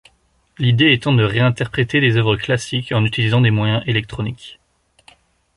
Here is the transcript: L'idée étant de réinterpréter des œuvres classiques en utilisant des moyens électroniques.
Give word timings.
L'idée 0.57 0.93
étant 0.93 1.13
de 1.13 1.23
réinterpréter 1.23 1.99
des 1.99 2.17
œuvres 2.17 2.35
classiques 2.35 2.91
en 2.91 3.05
utilisant 3.05 3.39
des 3.39 3.51
moyens 3.51 3.83
électroniques. 3.85 4.59